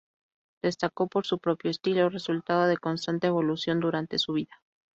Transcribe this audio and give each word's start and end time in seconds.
Destacó 0.63 1.07
por 1.07 1.27
su 1.27 1.37
propio 1.37 1.69
estilo, 1.69 2.09
resultado 2.09 2.65
de 2.65 2.77
constante 2.79 3.27
evolución 3.27 3.79
durante 3.79 4.17
su 4.17 4.33
vida. 4.33 4.55